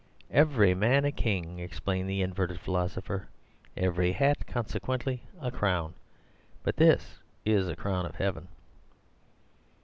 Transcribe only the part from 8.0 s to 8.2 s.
out of